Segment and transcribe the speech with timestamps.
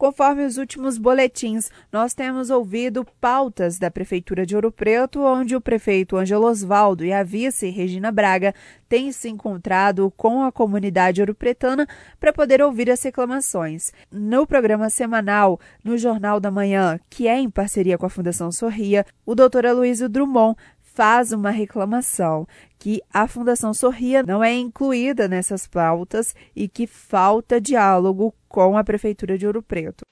[0.00, 5.60] Conforme os últimos boletins, nós temos ouvido pautas da Prefeitura de Ouro Preto, onde o
[5.60, 8.54] prefeito Ângelo Osvaldo e a vice Regina Braga
[8.88, 11.86] têm se encontrado com a comunidade ouropretana
[12.18, 13.92] para poder ouvir as reclamações.
[14.10, 19.04] No programa semanal, no Jornal da Manhã, que é em parceria com a Fundação Sorria,
[19.26, 20.56] o doutor Aloysio Drummond
[21.00, 22.46] faz uma reclamação
[22.78, 28.84] que a Fundação Sorria não é incluída nessas pautas e que falta diálogo com a
[28.84, 30.04] Prefeitura de Ouro Preto.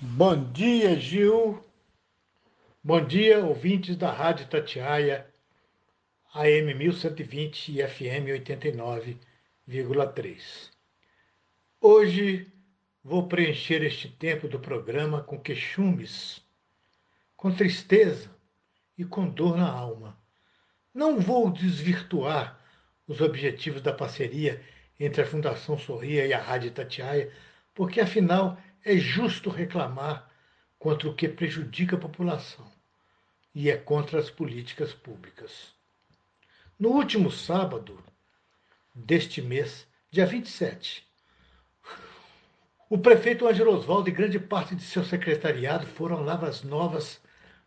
[0.00, 1.62] Bom dia, Gil.
[2.82, 5.26] Bom dia, ouvintes da Rádio Tatiaia,
[6.32, 10.70] AM 1120 e FM 89,3.
[11.78, 12.50] Hoje
[13.04, 16.42] vou preencher este tempo do programa com queixumes,
[17.36, 18.30] com tristeza
[18.96, 20.21] e com dor na alma.
[20.94, 22.60] Não vou desvirtuar
[23.06, 24.62] os objetivos da parceria
[25.00, 27.32] entre a Fundação Sorria e a Rádio Tatiaia,
[27.74, 30.30] porque afinal é justo reclamar
[30.78, 32.70] contra o que prejudica a população
[33.54, 35.72] e é contra as políticas públicas.
[36.78, 38.02] No último sábado
[38.94, 41.06] deste mês, dia 27,
[42.90, 47.18] o prefeito Ângelo Oswaldo e grande parte de seu secretariado foram a Lavras Novas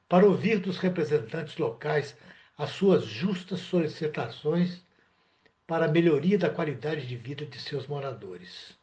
[0.07, 2.15] para ouvir dos representantes locais
[2.57, 4.83] as suas justas solicitações
[5.67, 8.77] para a melhoria da qualidade de vida de seus moradores.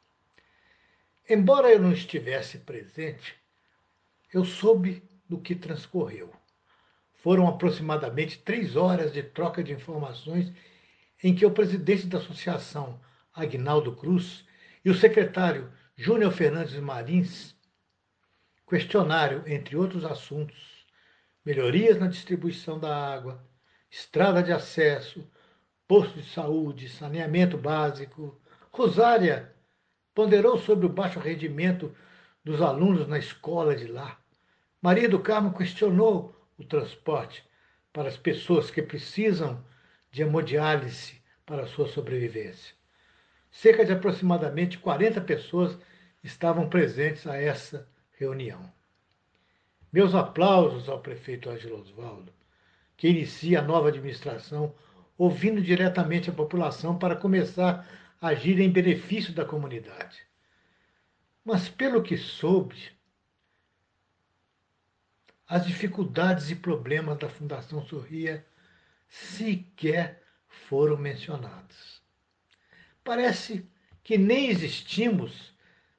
[1.29, 3.35] Embora eu não estivesse presente,
[4.33, 6.33] eu soube do que transcorreu.
[7.15, 10.53] Foram aproximadamente três horas de troca de informações
[11.23, 13.01] em que o presidente da associação,
[13.33, 14.45] Agnaldo Cruz,
[14.85, 17.55] e o secretário Júnior Fernandes Marins
[18.69, 20.87] questionário, entre outros assuntos,
[21.45, 23.47] melhorias na distribuição da água,
[23.93, 25.23] estrada de acesso,
[25.87, 28.41] posto de saúde, saneamento básico.
[28.73, 29.53] Rosária
[30.15, 31.95] ponderou sobre o baixo rendimento
[32.43, 34.19] dos alunos na escola de lá.
[34.81, 37.47] Maria do Carmo questionou o transporte
[37.93, 39.63] para as pessoas que precisam
[40.11, 42.75] de hemodiálise para sua sobrevivência.
[43.51, 45.79] Cerca de aproximadamente 40 pessoas
[46.25, 48.73] estavam presentes a essa reunião.
[49.93, 52.33] Meus aplausos ao prefeito Ângelo Osvaldo,
[53.03, 54.73] que inicia a nova administração,
[55.19, 57.85] ouvindo diretamente a população para começar
[58.21, 60.25] a agir em benefício da comunidade.
[61.45, 62.77] Mas, pelo que soube,
[65.49, 68.47] as dificuldades e problemas da Fundação Sorria
[69.09, 70.23] sequer
[70.69, 72.01] foram mencionados.
[73.03, 73.69] Parece
[74.05, 75.53] que nem existimos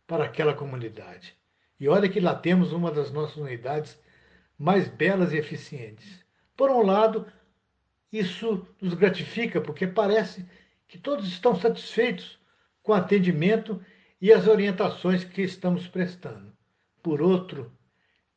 [0.08, 1.36] para aquela comunidade.
[1.78, 4.00] E olha que lá temos uma das nossas unidades
[4.58, 6.23] mais belas e eficientes.
[6.56, 7.26] Por um lado,
[8.12, 10.46] isso nos gratifica, porque parece
[10.88, 12.40] que todos estão satisfeitos
[12.82, 13.84] com o atendimento
[14.22, 16.56] e as orientações que estamos prestando.
[17.02, 17.72] Por outro,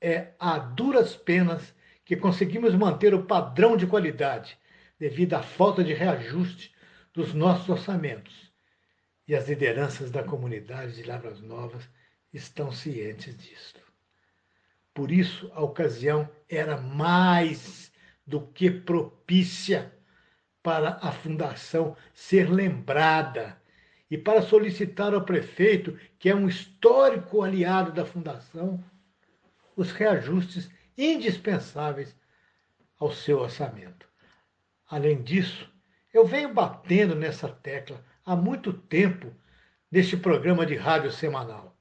[0.01, 1.75] é a duras penas
[2.05, 4.59] que conseguimos manter o padrão de qualidade
[4.99, 6.75] devido à falta de reajuste
[7.13, 8.53] dos nossos orçamentos.
[9.29, 11.89] E as lideranças da comunidade de Lavras Novas
[12.33, 13.75] estão cientes disso.
[14.95, 17.86] Por isso, a ocasião era mais
[18.27, 19.93] do que propícia
[20.63, 23.57] para a fundação ser lembrada
[24.11, 28.83] e para solicitar ao prefeito, que é um histórico aliado da fundação,
[29.77, 32.17] os reajustes indispensáveis
[32.99, 34.09] ao seu orçamento.
[34.89, 35.71] Além disso,
[36.13, 39.33] eu venho batendo nessa tecla há muito tempo
[39.91, 41.77] neste programa de rádio semanal.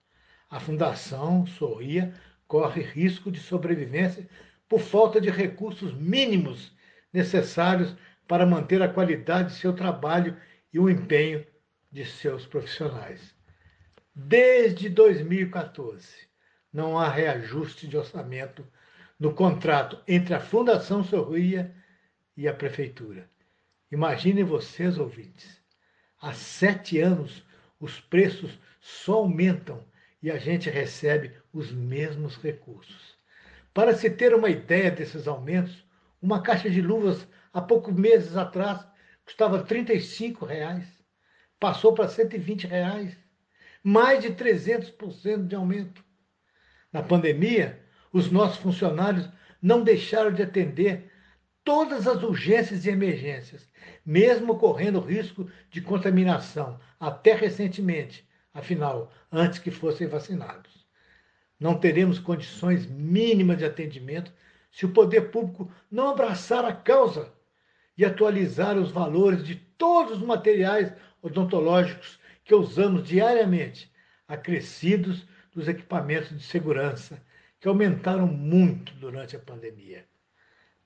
[0.50, 2.14] A Fundação Sorria
[2.48, 4.28] corre risco de sobrevivência
[4.68, 6.72] por falta de recursos mínimos
[7.14, 7.96] necessários
[8.28, 10.36] para manter a qualidade de seu trabalho
[10.74, 11.46] e o empenho
[11.92, 13.34] de seus profissionais.
[14.14, 16.28] Desde 2014,
[16.72, 18.66] não há reajuste de orçamento
[19.20, 21.74] no contrato entre a Fundação Sorria
[22.36, 23.30] e a Prefeitura.
[23.92, 25.62] Imaginem vocês, ouvintes,
[26.20, 27.46] há sete anos
[27.80, 29.86] os preços só aumentam
[30.22, 33.15] e a gente recebe os mesmos recursos.
[33.76, 35.86] Para se ter uma ideia desses aumentos,
[36.22, 38.88] uma caixa de luvas há poucos meses atrás
[39.26, 40.86] custava 35 reais,
[41.60, 43.18] passou para 120 reais,
[43.84, 46.02] mais de 300% de aumento.
[46.90, 49.30] Na pandemia, os nossos funcionários
[49.62, 51.12] não deixaram de atender
[51.62, 53.70] todas as urgências e emergências,
[54.06, 60.85] mesmo correndo risco de contaminação, até recentemente, afinal, antes que fossem vacinados
[61.60, 64.32] não teremos condições mínimas de atendimento
[64.72, 67.32] se o poder público não abraçar a causa
[67.98, 70.92] e atualizar os valores de todos os materiais
[71.22, 73.92] odontológicos que usamos diariamente,
[74.28, 77.22] acrescidos dos equipamentos de segurança,
[77.60, 80.06] que aumentaram muito durante a pandemia.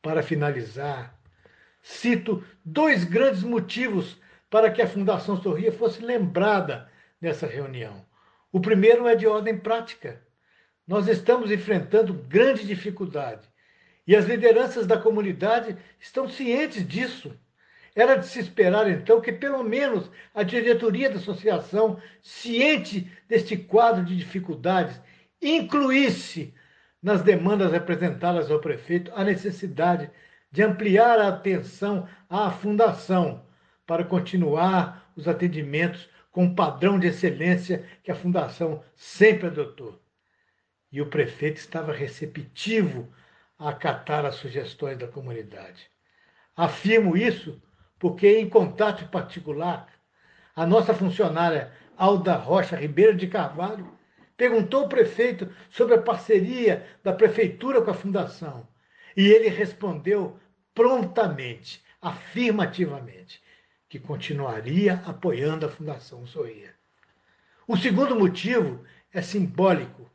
[0.01, 1.19] Para finalizar,
[1.81, 4.18] cito dois grandes motivos
[4.50, 6.89] para que a Fundação Sorria fosse lembrada
[7.19, 8.06] nessa reunião.
[8.51, 10.24] O primeiro é de ordem prática.
[10.89, 13.47] Nós estamos enfrentando grande dificuldade
[14.07, 17.31] e as lideranças da comunidade estão cientes disso.
[17.95, 24.03] Era de se esperar, então, que pelo menos a diretoria da associação, ciente deste quadro
[24.03, 25.00] de dificuldades,
[25.39, 26.56] incluísse
[27.03, 30.09] nas demandas apresentadas ao prefeito a necessidade
[30.51, 33.45] de ampliar a atenção à fundação
[33.85, 40.01] para continuar os atendimentos com o padrão de excelência que a fundação sempre adotou.
[40.91, 43.12] E o prefeito estava receptivo
[43.57, 45.89] a acatar as sugestões da comunidade.
[46.56, 47.62] Afirmo isso
[48.00, 49.88] porque, em contato particular,
[50.56, 53.97] a nossa funcionária Alda Rocha Ribeiro de Carvalho
[54.38, 58.65] perguntou ao prefeito sobre a parceria da prefeitura com a fundação.
[59.15, 60.39] E ele respondeu
[60.74, 63.44] prontamente, afirmativamente,
[63.89, 66.74] que continuaria apoiando a Fundação Sorria.
[67.68, 70.09] O segundo motivo é simbólico.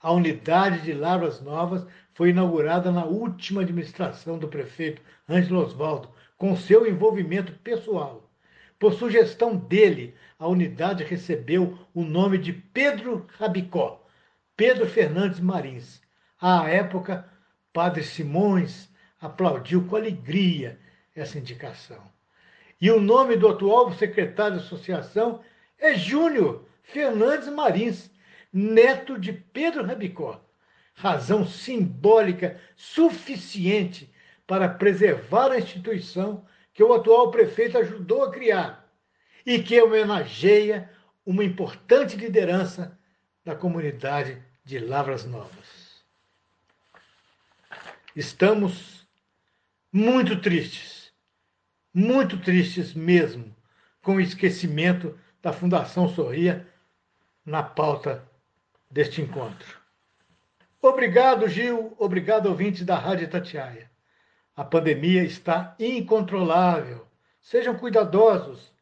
[0.00, 6.56] A unidade de Lavras Novas foi inaugurada na última administração do prefeito Ângelo Osvaldo, com
[6.56, 8.30] seu envolvimento pessoal.
[8.78, 14.04] Por sugestão dele, a unidade recebeu o nome de Pedro Rabicó,
[14.56, 16.02] Pedro Fernandes Marins.
[16.40, 17.28] À época,
[17.72, 18.88] Padre Simões
[19.20, 20.78] aplaudiu com alegria
[21.14, 22.02] essa indicação.
[22.80, 25.40] E o nome do atual secretário da associação
[25.78, 28.10] é Júnior Fernandes Marins,
[28.56, 30.42] neto de Pedro Rabicó.
[30.94, 34.10] Razão simbólica suficiente
[34.46, 38.90] para preservar a instituição que o atual prefeito ajudou a criar
[39.44, 40.90] e que homenageia
[41.24, 42.98] uma importante liderança
[43.44, 46.02] da comunidade de Lavras Novas.
[48.14, 49.06] Estamos
[49.92, 51.12] muito tristes,
[51.92, 53.54] muito tristes mesmo,
[54.00, 56.66] com o esquecimento da Fundação Sorria
[57.44, 58.26] na pauta
[58.96, 59.76] deste encontro.
[60.80, 61.94] Obrigado, Gil.
[61.98, 63.90] Obrigado, ouvintes da Rádio Tatiaia.
[64.56, 67.06] A pandemia está incontrolável.
[67.42, 68.72] Sejam cuidadosos.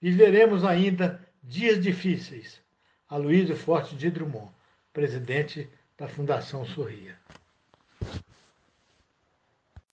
[0.00, 2.62] Viveremos ainda dias difíceis.
[3.06, 4.50] Aloysio Forte de Drummond,
[4.94, 5.68] presidente
[5.98, 7.18] da Fundação Sorria.